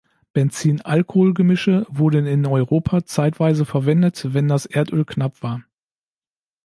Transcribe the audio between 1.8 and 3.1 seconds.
wurden in Europa